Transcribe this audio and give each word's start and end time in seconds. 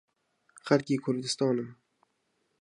خەڵکی 0.65 0.97
کوردستانم. 1.03 1.69